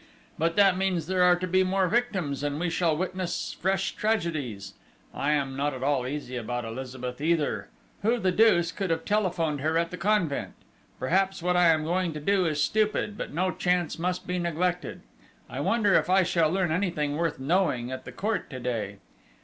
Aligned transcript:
But, 0.39 0.55
that 0.55 0.79
means 0.79 1.05
there 1.05 1.21
are 1.21 1.35
to 1.35 1.45
be 1.45 1.61
more 1.63 1.87
victims, 1.87 2.41
and 2.41 2.59
we 2.59 2.71
shall 2.71 2.97
witness 2.97 3.53
fresh 3.53 3.91
tragedies!... 3.91 4.73
I 5.13 5.33
am 5.33 5.55
not 5.55 5.75
at 5.75 5.83
all 5.83 6.07
easy 6.07 6.37
about 6.37 6.65
Elizabeth 6.65 7.21
either!... 7.21 7.67
Who 8.01 8.17
the 8.17 8.31
deuce 8.31 8.71
could 8.71 8.89
have 8.89 9.05
telephoned 9.05 9.59
to 9.59 9.63
her 9.65 9.77
at 9.77 9.91
the 9.91 9.97
convent?... 9.97 10.53
Perhaps 10.97 11.43
what 11.43 11.55
I 11.55 11.67
am 11.67 11.83
going 11.83 12.13
to 12.13 12.19
do 12.19 12.47
is 12.47 12.63
stupid, 12.63 13.15
but 13.15 13.31
no 13.31 13.51
chance 13.51 13.99
must 13.99 14.25
be 14.25 14.39
neglected.... 14.39 15.01
I 15.47 15.59
wonder 15.59 15.93
if 15.93 16.09
I 16.09 16.23
shall 16.23 16.49
learn 16.49 16.71
anything 16.71 17.15
worth 17.15 17.37
knowing 17.39 17.91
at 17.91 18.03
the 18.03 18.11
court 18.11 18.49
to 18.49 18.59
day?... 18.59 18.97